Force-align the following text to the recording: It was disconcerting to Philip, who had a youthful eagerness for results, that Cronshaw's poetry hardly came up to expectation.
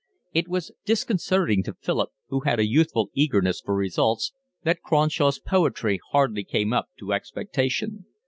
It 0.33 0.47
was 0.47 0.71
disconcerting 0.83 1.61
to 1.61 1.75
Philip, 1.75 2.09
who 2.29 2.39
had 2.39 2.57
a 2.59 2.65
youthful 2.65 3.11
eagerness 3.13 3.61
for 3.63 3.75
results, 3.75 4.33
that 4.63 4.81
Cronshaw's 4.81 5.37
poetry 5.37 5.99
hardly 6.09 6.43
came 6.43 6.73
up 6.73 6.87
to 6.97 7.13
expectation. 7.13 8.05